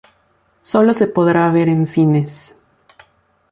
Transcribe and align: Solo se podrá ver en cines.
Solo 0.63 0.95
se 0.95 1.05
podrá 1.05 1.51
ver 1.51 1.69
en 1.69 1.85
cines. 1.85 2.55